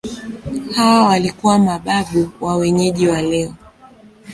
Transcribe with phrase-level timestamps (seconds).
[0.75, 3.53] Hawa walikuwa mababu wa wenyeji wa leo.